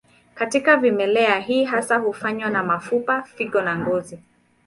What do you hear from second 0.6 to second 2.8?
vimelea, hii hasa hufanywa na